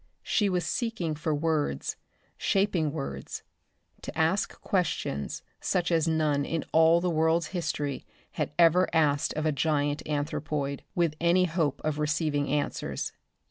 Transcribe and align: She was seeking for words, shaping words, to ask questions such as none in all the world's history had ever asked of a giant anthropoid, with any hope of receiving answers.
She 0.23 0.49
was 0.49 0.65
seeking 0.65 1.13
for 1.13 1.31
words, 1.35 1.95
shaping 2.35 2.91
words, 2.91 3.43
to 4.01 4.17
ask 4.17 4.59
questions 4.61 5.43
such 5.59 5.91
as 5.91 6.07
none 6.07 6.43
in 6.43 6.65
all 6.71 7.01
the 7.01 7.07
world's 7.11 7.49
history 7.53 8.07
had 8.31 8.51
ever 8.57 8.89
asked 8.93 9.33
of 9.35 9.45
a 9.45 9.51
giant 9.51 10.01
anthropoid, 10.07 10.83
with 10.95 11.13
any 11.21 11.45
hope 11.45 11.81
of 11.83 11.99
receiving 11.99 12.47
answers. 12.49 13.11